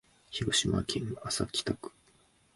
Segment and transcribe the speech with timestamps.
[0.31, 1.91] 広島市安佐北区